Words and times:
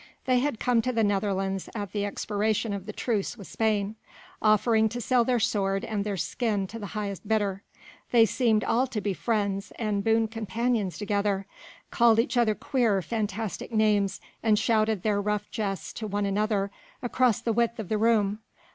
They 0.25 0.39
had 0.39 0.59
come 0.59 0.81
to 0.81 0.91
the 0.91 1.03
Netherlands 1.03 1.69
at 1.75 1.91
the 1.91 2.05
expiration 2.05 2.73
of 2.73 2.87
the 2.87 2.91
truce 2.91 3.37
with 3.37 3.45
Spain, 3.45 3.97
offering 4.41 4.89
to 4.89 4.99
sell 4.99 5.23
their 5.23 5.39
sword 5.39 5.85
and 5.85 6.03
their 6.03 6.17
skin 6.17 6.65
to 6.69 6.79
the 6.79 6.87
highest 6.97 7.27
bidder. 7.27 7.61
They 8.09 8.25
seemed 8.25 8.63
all 8.63 8.87
to 8.87 8.99
be 8.99 9.13
friends 9.13 9.71
and 9.77 10.03
boon 10.03 10.27
companions 10.27 10.97
together, 10.97 11.45
called 11.91 12.17
each 12.17 12.35
other 12.35 12.55
queer, 12.55 13.03
fantastic 13.03 13.71
names 13.71 14.19
and 14.41 14.57
shouted 14.57 15.03
their 15.03 15.21
rough 15.21 15.51
jests 15.51 15.93
to 15.93 16.07
one 16.07 16.25
another 16.25 16.71
across 17.03 17.39
the 17.39 17.53
width 17.53 17.77
of 17.77 17.87
the 17.87 17.99
room. 17.99 18.39